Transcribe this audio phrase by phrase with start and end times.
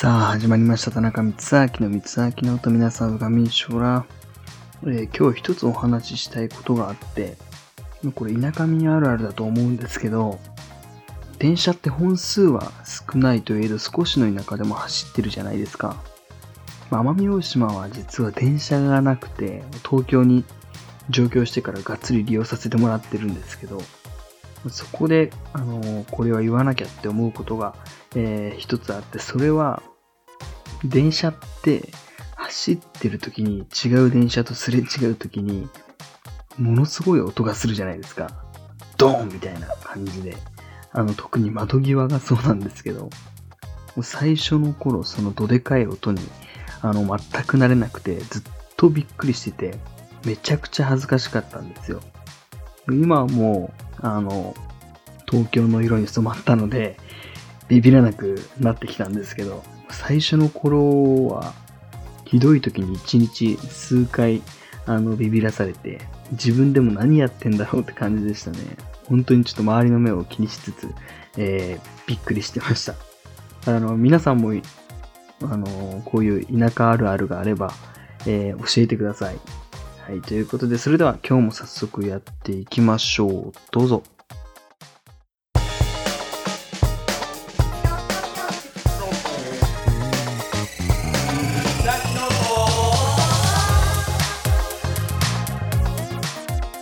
[0.00, 0.92] さあ、始まりました。
[0.92, 1.34] 田中光
[1.80, 4.06] 明の光明の音皆さん、がみしょら。
[4.84, 7.36] えー今日一つお話ししたいことがあって、
[8.14, 10.38] これ田舎民あるあるだと思うんですけど、
[11.40, 15.96] 電車って本数は少ないといえど少しの田舎でも走ってるじゃないですか。
[16.92, 20.44] まあ奄美大島は実は電車がなくて、東京に
[21.10, 23.82] 上京してからがっつり利用させてもらってるんですけど、
[24.68, 27.74] そこで、あのこれは言わなきゃって思うことが、
[28.14, 29.82] えー一つあって、それは、
[30.84, 31.88] 電車って
[32.36, 35.68] 走ってる時に違う電車とすれ違う時に、
[36.58, 38.28] ものすごい音がするじゃないですか。
[38.96, 40.36] ドーンみたいな感じで。
[40.92, 43.10] あの、特に窓際がそうなんですけど、も
[43.98, 46.20] う最初の頃、そのどでかい音に、
[46.82, 48.42] あの、全く慣れなくて、ずっ
[48.76, 49.78] とびっくりしてて、
[50.24, 52.00] めちゃくちゃ恥ずかしかったんですよ。
[52.88, 54.54] 今はもう、あの、
[55.30, 56.96] 東京の色に染まったので、
[57.68, 61.54] ビビらなくなってきたんですけど、最初の頃は、
[62.24, 64.42] ひどい時に一日数回、
[64.86, 66.00] あの、ビビらされて、
[66.32, 68.58] 自分でも何やってんだろうって感じでしたね。
[69.06, 70.94] 本当にちょっと周りの目を気にしつつ、
[71.36, 72.94] えー、びっくりしてました。
[73.66, 74.52] あの、皆さんも、
[75.42, 77.72] あの、こういう田舎あるあるがあれば、
[78.26, 79.36] えー教えてください。
[80.08, 83.52] はい、ということで、それでは今日も早速やっていきましょう。
[83.70, 84.02] どうぞ。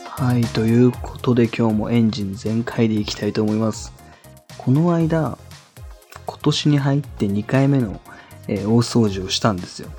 [0.05, 3.93] はい、ということで今日もエンジン全開でいきたいと思います。
[4.57, 5.37] この間、
[6.27, 8.01] 今年に入って2回目の、
[8.47, 9.91] えー大掃除をしたんですよ。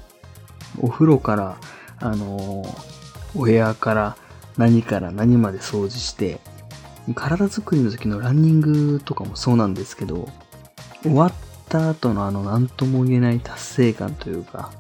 [0.80, 1.58] お風呂から、
[2.00, 2.97] あのー
[3.38, 4.18] お部屋から
[4.58, 6.40] 何から何まで掃除して、
[7.16, 10.28] 体作りの時のランニングとかもそうなんですけど、
[11.04, 11.34] 終わっ
[11.70, 14.72] た後のあの何とも言えない達成感というか、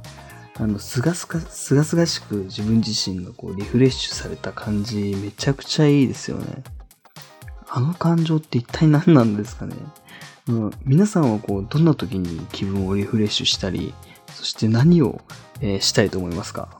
[0.60, 6.64] あの、すがすが、すがすがしく自分自身がこうリフレッシュされた感じ、めちゃくちゃいいですよね。
[7.70, 9.76] あの感情って一体何なんですかね。
[10.48, 13.94] うん、皆さんはこう、どんな時に気分をリフレッシュしたり、
[14.34, 15.22] そして何を、
[15.62, 16.80] えーしたいと思いますか？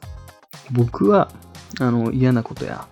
[0.72, 1.30] 僕は、
[1.80, 2.88] あの、嫌なことや、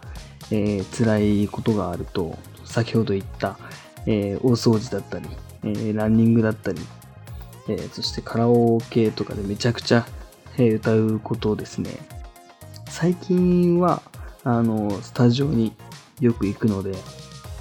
[0.51, 3.57] えー辛いことがあると、先ほど言った、
[4.05, 5.27] えー大掃除だったり、
[5.63, 6.79] えーランニングだったり、
[7.67, 10.05] えーそしてカラオケとかでめちゃくちゃ、
[10.57, 11.89] えー歌うことをですね、
[12.89, 14.01] 最近は、
[14.43, 15.73] あの、スタジオに
[16.19, 16.91] よく行くので、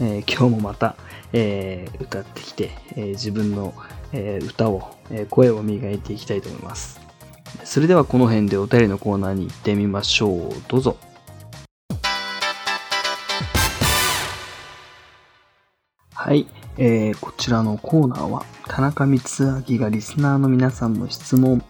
[0.01, 0.97] えー今日もまた、
[1.33, 3.73] えー歌ってきて、えー自分の、
[4.13, 7.04] え歌を、え声を磨いていきたいと思います。
[7.75, 10.55] それではこの辺でお便りのコーナーに行ってみましょう。
[10.69, 10.97] どうぞ。
[16.15, 16.47] はい、
[16.79, 21.65] えー、こちらのコーナーは田中光明がリスナーの皆さんの質問、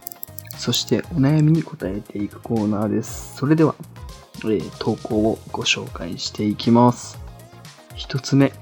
[0.55, 3.35] そしてお悩みに答えていくコーナーです。
[3.35, 3.73] それでは、
[4.43, 7.17] えー投稿をご紹介していきます。
[7.95, 8.53] 一つ目、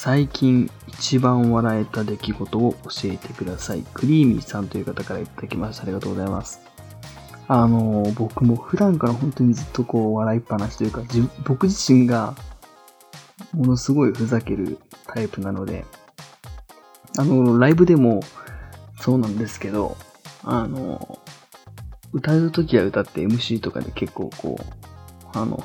[0.00, 3.84] 最近一番笑えた出来事を教えてください。
[3.94, 5.82] クリーミーさんという方からいただきました。
[5.82, 6.60] ありがとうございます。
[7.48, 12.36] あの僕も普段から本当にずっとこう笑いっぱなしというか、自僕自身が
[13.52, 15.84] ものすごいふざけるタイプなので、
[17.16, 18.20] あの、ライブでも
[19.00, 19.96] そうなんですけど、
[20.44, 21.18] あの、
[22.12, 25.60] 歌うときは歌って MC とかで結構こう、あの、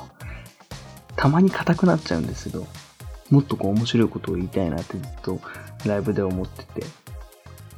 [1.14, 2.66] たまに硬くなっちゃうんですけど、
[3.30, 5.40] もっとこう面白いことを言いたいなってずっと
[5.86, 6.86] ライブで思ってて。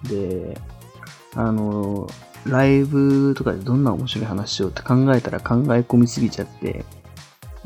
[0.09, 0.59] で、
[1.35, 2.09] あの、
[2.45, 6.85] ライブとかでどんな面白い話しようって考えたら考え込みすぎちゃって、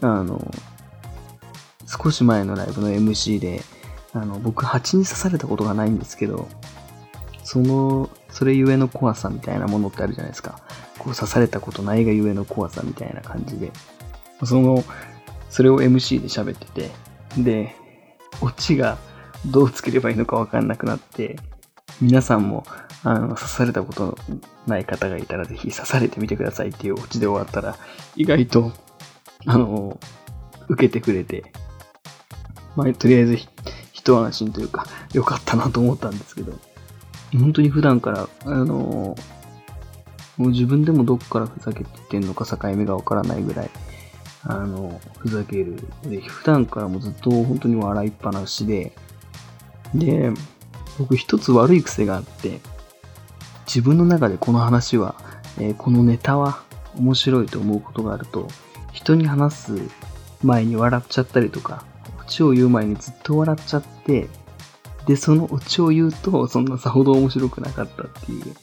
[0.03, 0.41] あの、
[1.87, 3.63] 少し前のライブの MC で、
[4.13, 6.49] あの、僕蜂に刺されたことがないんですけど、
[7.45, 10.61] その、それゆえの怖さみたいなものってあるじゃないですか。
[10.99, 13.73] こう刺されたことないがゆえの怖さみたいな感じで。
[14.45, 14.85] その、
[15.51, 16.91] それを MC で喋ってて、
[17.37, 17.75] で、
[18.41, 18.99] オチが
[19.47, 21.37] どうつければいいのかわかんなくなって、
[22.01, 22.65] 皆さんも、
[23.03, 24.19] あの、刺されたこと
[24.67, 27.77] ない方がいたらぜひ刺されてみてくださいっていうオチで終わったら、
[28.17, 28.73] 意外と、
[29.47, 29.99] あの、
[30.69, 31.53] 受けてくれて、
[32.77, 33.39] まあ、とりあえず
[33.93, 36.53] 一安心というか、良かったなと思ったんですけど、
[37.33, 39.17] 本当に普段から、あの、
[40.37, 43.71] もう自分でもどっからふざけてってんのか境目がわからないぐらい、
[44.45, 45.77] あの、ふざける。
[46.03, 48.93] で、普段からもずっと本当に笑いっぱなしで、
[49.95, 50.33] で、
[50.99, 52.61] 僕一つ悪い癖があって、
[53.67, 55.15] 自分の中でこの話は、
[55.59, 56.63] えーこのネタは
[56.97, 58.49] 面白いと思うことがあると、
[58.93, 59.73] 人に話す
[60.43, 61.85] 前に笑っちゃったりとか、
[62.21, 64.29] オチを言う前にずっと笑っちゃって、
[65.07, 68.55] で、そのオチを言うと、そんなさほど面白くなかったっていう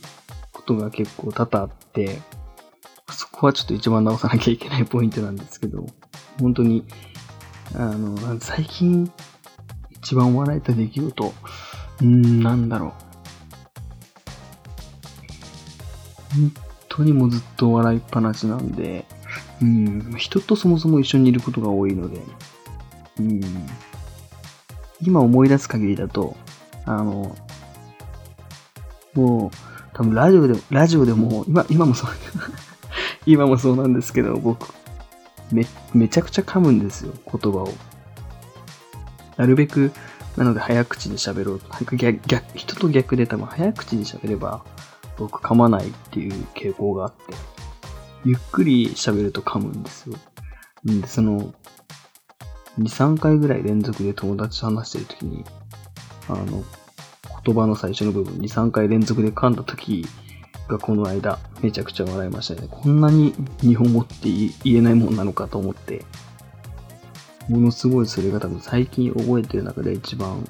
[0.53, 2.19] ことが結構多々あって、
[3.38, 5.86] そこはちょっと一番直さなきゃいけないポイントなんですけど、
[6.39, 6.84] 本当に、
[7.75, 9.12] あの、最近
[9.92, 11.34] 一番笑えた出来事、
[12.01, 12.92] うん、なんだろう。
[16.34, 16.51] 本
[16.89, 19.06] 当にもうずっと笑いっぱなしなんで、
[19.62, 22.19] うん、人とそもそも一緒にいることが多いので、
[23.19, 23.42] うん、
[25.00, 26.36] 今思い出す限りだと、
[26.86, 27.36] あの、
[29.13, 29.57] もう、
[29.94, 32.10] 多分ラジオでも、ラジオでも、今、今もそう、
[33.27, 34.74] 今もそうなんですけど、僕、
[35.51, 37.74] め、めちゃくちゃ噛むんですよ、言葉を。
[39.35, 39.91] なるべく、
[40.38, 41.68] なので早口で喋ろうと。
[41.95, 44.63] 逆、逆、人と逆で多分早口で喋れば、
[45.18, 47.33] 僕噛まないっていう傾向があって、
[48.24, 50.15] ゆっくり喋ると噛むんですよ。
[50.89, 51.53] んで、その、
[52.79, 55.44] 2、3回ぐらい連続で友達と話してるときに、
[56.29, 56.63] あの、
[57.44, 60.07] 言葉の最初の部分2、3回連続で噛んだとき
[60.68, 62.68] がこの間めちゃくちゃ笑いましたね。
[62.69, 64.30] こんなに日本語って
[64.64, 66.06] 言えないもんなのかと思って、
[67.50, 70.48] ものすごいそれが多分最近覚えてる中で一番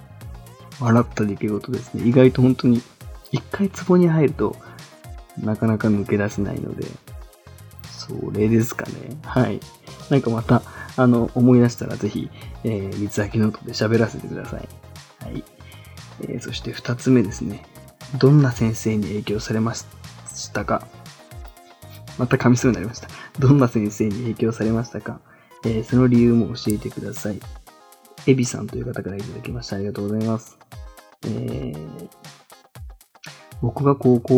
[0.79, 2.07] 笑った出来事ですね。
[2.07, 2.81] 意外と本当に
[3.31, 4.55] 一回壺に入ると
[5.43, 6.87] なかなか抜け出せないので、
[7.83, 9.17] それですかね。
[9.23, 9.59] はい。
[10.09, 10.63] なんかまた
[10.95, 12.29] あの、思い出したらぜひ、
[12.63, 14.67] えー、三つ秋ノートで喋らせてください。
[15.23, 15.43] はい。
[16.21, 17.63] えー、そして二つ目ですね。
[18.17, 19.75] どんな先生に影響されま
[20.37, 20.87] したか？
[22.17, 23.09] また噛みそうになりました。
[23.39, 25.19] どんな先生に影響されましたか、
[25.65, 27.39] えー、その理由も教えてください。
[28.25, 29.75] エビさんという方からいただきました。
[29.75, 30.57] ありがとうございます。
[31.25, 32.09] えー、
[33.61, 34.33] 僕が高校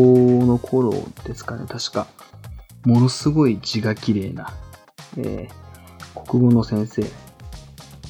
[0.45, 0.91] の頃
[1.25, 2.07] ですかね、確か、
[2.85, 4.53] ものすごい字が綺麗な、
[5.17, 7.03] えー、国語の先生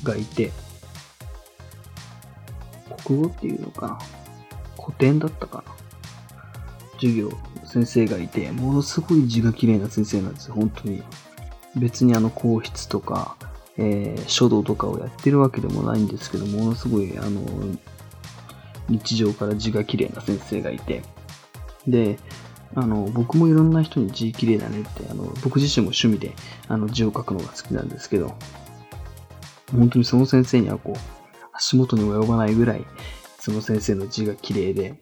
[0.03, 0.51] がいて、
[3.05, 3.99] 国語っていうのかな？
[4.83, 5.75] 古典だったかな？
[6.99, 7.31] 授業、
[7.65, 11.03] 先生がいて、ものすごい字が綺麗な先生なんですよ、本当に。
[11.75, 13.35] 別にあの、皇室とか、
[13.77, 17.41] えー、書道とかをやってるわけでもないんですけど、ものすごい、あの、
[18.89, 21.03] 日常から字が綺麗な先生がいて、
[21.87, 22.19] で、
[22.75, 26.35] あの、僕もいろんな人に字綺麗だねって、あの、僕自身も趣味で、
[26.67, 28.35] あの、字を書くのが好きなんですけど、
[29.71, 30.99] 本当にその先生にはこう、
[31.53, 32.85] 足元に及ばないぐらい、
[33.39, 34.99] その先生の字が綺麗で、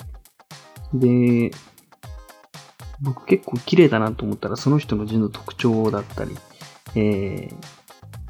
[0.94, 1.52] で、
[3.02, 6.36] 僕結構綺麗だなと思ったら、その人の字の特徴だったり、
[6.96, 7.56] えー、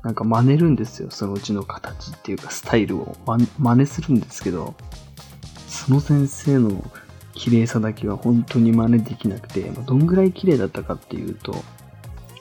[0.04, 1.10] なんか真似るんですよ。
[1.12, 4.76] その字の形っていうかスタイルを真似するんですけど、
[5.68, 6.84] その先生の
[7.34, 11.64] 綺麗さだけは本当に真似できなくて、どんぐらい綺麗だったかっていうと、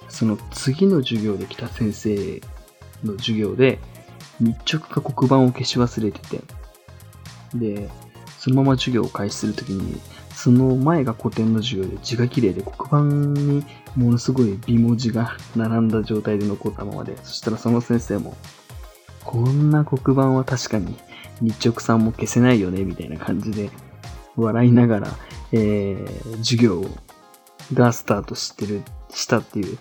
[0.09, 2.41] その次の授業で来た先生
[3.05, 3.79] の授業で、
[4.41, 6.41] 日直か黒板を消し忘れてて、
[7.55, 7.91] で、
[8.39, 10.01] そのまま授業を開始するときに、
[10.37, 13.65] その前が古典の授業で字が綺麗で黒板に
[13.97, 18.37] ものすごい美文字が並んだ状態で残ったままで、そしたらその先生も、
[19.25, 20.95] こんな黒板は確かに
[21.41, 23.71] 日直さんも消せないよね、みたいな感じで
[24.37, 25.09] 笑いながら、
[25.53, 26.85] えー、授業
[27.73, 29.79] がスタートしてる、したっていう、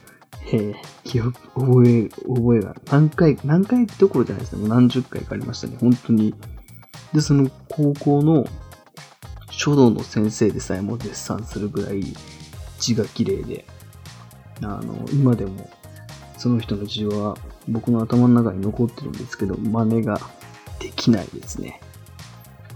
[0.53, 4.59] えー、記憶、覚え、覚えが何回、何回どころじゃないですね。
[4.59, 5.75] もう何十回かありましたね。
[5.81, 6.33] 本当に。
[7.13, 8.45] で、その高校の
[9.57, 12.03] 書道の先生でさえも絶賛するぐらい
[12.79, 13.65] 字が綺麗で、
[14.61, 15.69] あの、今でも
[16.37, 17.37] その人の字は
[17.67, 20.19] 僕の頭の中に残ってるんですけど、真似が
[20.79, 21.79] できないですね。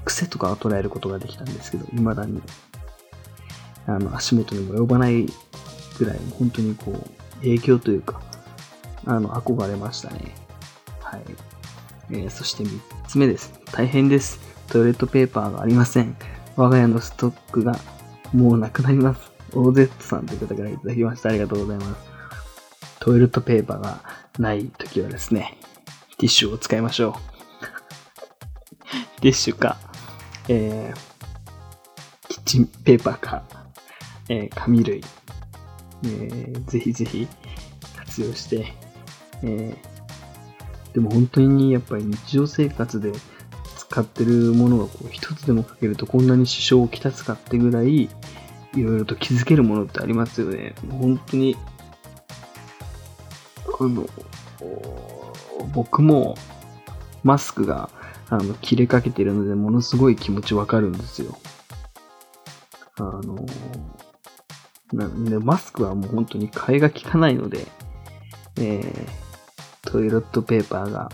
[0.06, 2.42] 癖とかは捉えることができたんですけど、未だに、
[3.86, 5.26] あの、足元にも及ばない
[6.00, 8.22] ぐらい、本当にこう、影響というか、
[9.06, 10.34] あの、憧れましたね。
[11.02, 11.22] はい。
[12.12, 13.60] えー、そして3つ目です。
[13.72, 14.40] 大変です。
[14.68, 16.16] トイレットペーパーがありません。
[16.60, 17.80] 我が家のストックが
[18.34, 19.32] もうなくなります。
[19.52, 21.30] OZ さんという方からいただきました。
[21.30, 22.10] ありがとうございます。
[23.00, 24.02] トイレットペーパーが
[24.38, 25.58] ない時はですね、
[26.18, 27.16] ティッシュを使いましょ
[29.18, 29.22] う。
[29.22, 29.78] ティッシュか、
[30.50, 33.44] えー、キッチンペーパーか、
[34.28, 35.02] えー、紙類、
[36.04, 37.26] えー、ぜひぜひ
[37.96, 38.74] 活用して、
[39.44, 43.14] えー、でも本当にやっぱり日常生活で
[43.90, 48.10] 使ってるものがこう一つでもかけるとこんなに支障をきたすかってぐらい、い
[48.76, 50.76] ろいろと気づけるものってありますよね。
[50.90, 51.58] 本当に、
[53.80, 54.08] あの、
[55.74, 56.36] 僕も
[57.24, 57.90] マスクが
[58.32, 61.36] あの、切れかけてるので、ものすごい気持ちわかるんですよ。
[62.98, 63.46] あの、
[64.94, 67.66] なんで、マスクはもう本当に替えが利かないので、
[68.60, 69.10] えー、
[69.90, 71.10] トイレットペーパーが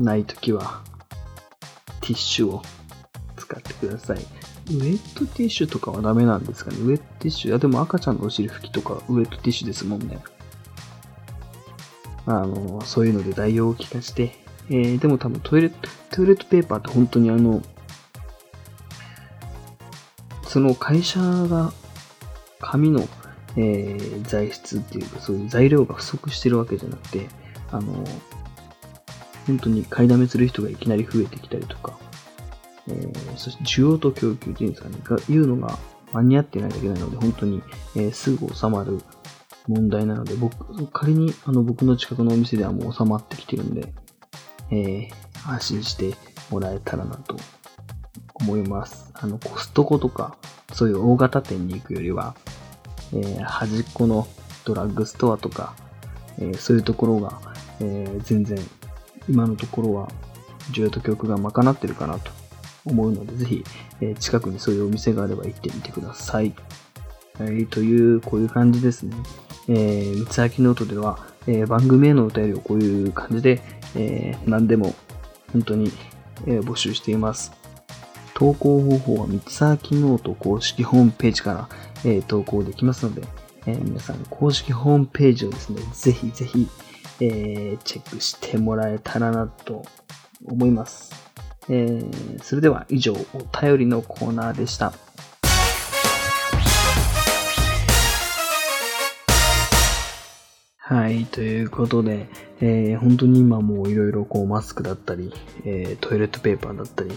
[0.00, 0.82] ないときは、
[2.06, 2.62] ティッシュを
[3.36, 4.18] 使ってください。
[4.18, 6.78] ウェットティッシュとかはダメなんですかね？
[6.78, 10.18] ウェットティッシュ、いやでも赤ちゃんのお尻拭きとかウェットティッシュですもんね。
[12.26, 14.32] あの、そういうので代用を聞かして、
[14.68, 15.70] えー、でも多分トイレ、
[16.10, 17.62] トイレットペーパーって本当にあの、
[20.48, 21.72] その会社が
[22.60, 23.06] 紙の、
[23.56, 27.28] えー、材質っていうか、そういう材料が不足してるわけじゃなくて、
[27.70, 28.04] あの、
[29.46, 31.98] 本当に買いだめする人がいきなり増えてきたりとか、
[32.88, 35.78] えー、そして需要と供給っていうんですかね、がいうのが
[36.12, 37.62] 間に合ってないだけなので、本当に、
[37.94, 39.00] えー、すぐ収まる
[39.68, 43.92] 問題なので、僕、仮にあの僕の近くのお店ではもう収まってきてるんで、
[44.70, 46.14] えー、安心して
[46.50, 47.36] もらえたらなと
[48.34, 49.10] 思います。
[49.14, 50.36] あの、コストコとか、
[50.72, 52.34] そういう大型店に行くよりは、
[53.12, 54.26] えー、端っこの
[54.64, 55.74] ドラッグストアとか、
[56.38, 57.40] えー、そういうところが、
[57.80, 58.58] えー、全然、
[59.28, 60.08] 今のところは、
[60.72, 62.30] 需要と供給が賄ってるかなと
[62.84, 63.64] 思うので、ぜひ、
[64.00, 66.54] え、近くにそういうお店があれば行ってみてください。
[67.38, 69.14] はい、という、こういう感じですね。
[69.68, 73.60] えー、三つ秋ノートでは、えー、番組へのお便りをこういう感じで、
[73.96, 74.94] えー、何でも
[75.52, 75.92] 本当に、
[76.46, 77.52] えー、募集しています。
[78.34, 81.68] 投稿方法は三つ秋ノート公式ホームページから、
[82.04, 83.22] え、投稿できますので、
[83.66, 86.68] え、皆さん公式ホームページをですね、ぜひぜひ、
[87.20, 89.84] えー、チェックしてもらえたらなと
[90.44, 91.12] 思います。
[91.68, 93.16] えー、それでは以上、お
[93.60, 94.92] 便りのコーナーでした。
[100.78, 102.28] はい、ということで、
[102.60, 105.32] えー、本当に今もいろいろこうマスクだったり、
[105.64, 107.10] えー、トイレットペーパーだったり、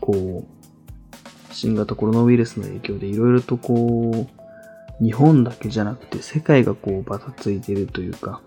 [0.00, 8.40] こう、新型コロナウイルスの影響でいろいろとこう、日本だけじゃなくて世界がこうバタついてるというか、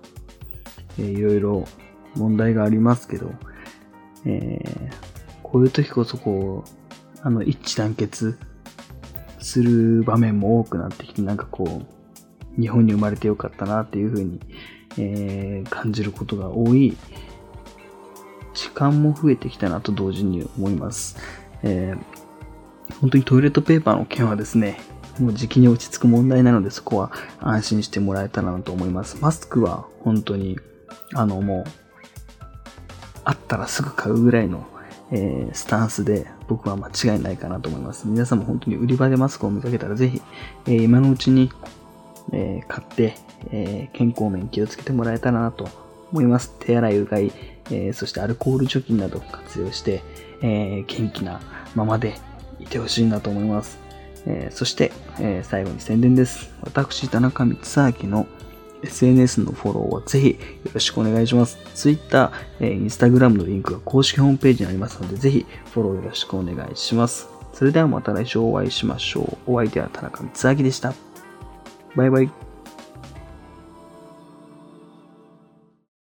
[1.00, 1.68] えー、いろいろ
[2.16, 3.32] 問題がありますけど、
[4.25, 4.94] えー、
[5.44, 8.38] こういう時こそこう、あの、一致団結
[9.39, 11.84] する場面も多くなってきて、なんかこ
[12.58, 14.39] う、日本に生まれてよかったなっていうふうに、
[14.98, 16.98] えー、感じることが多い
[18.54, 21.18] 時間も増えてきたなと同時に思います。
[21.63, 24.80] えー、本当にトイレットペーパーの件はですね、
[25.20, 29.18] もう時期に落ち着く問題なのでそこは安心してもらえたらなと思います。
[29.22, 30.60] マスクは本当に、
[31.13, 31.70] あのもう、
[33.24, 34.65] あったらすぐ買うぐらいの、
[35.12, 38.08] えー、スタンスで僕は間違いないかなと思います。
[38.08, 40.22] 皆さんも本当に売り場でマスクを見かけたらぜひ、
[40.65, 41.51] えー、今のうちに
[42.34, 43.15] えー、買って、
[43.51, 45.70] え、健康面気をつけてもらえたらなと
[46.12, 46.53] 思います。
[46.60, 47.32] 手洗い、うがい、
[47.72, 50.03] え、そしてアルコール除菌などを活用して、
[50.41, 51.41] え元気な
[51.74, 52.15] ままで
[52.60, 53.79] いてほしいなと思います。
[54.25, 56.53] えそして、え最後に宣伝です。
[56.62, 57.58] 私、田中光
[58.03, 58.27] 明の
[58.84, 61.57] SNS のフォローをぜひよろしくお願いします。
[61.74, 67.27] Twitter、え Instagram のリンクが公式ホームページにありますので、ぜひフォローよろしくお願いします。
[67.53, 69.53] それではまた来週お会いしましょう。
[69.53, 70.93] お相手は田中光明でした。
[71.96, 72.47] バイバイ。